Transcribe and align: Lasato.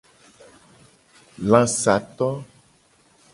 Lasato. 1.51 2.29